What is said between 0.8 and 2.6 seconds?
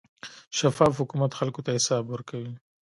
حکومت خلکو ته حساب ورکوي.